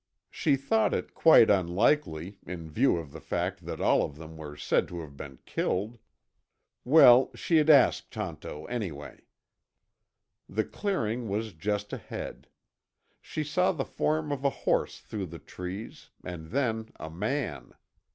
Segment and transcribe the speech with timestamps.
[0.31, 4.57] She thought it quite unlikely, in view of the fact that all of them were
[4.57, 5.99] said to have been killed.
[6.83, 9.25] Well, she'd ask Tonto anyway.
[10.49, 12.47] The clearing was just ahead.
[13.21, 17.73] She saw the form of a horse through the trees, and then a man.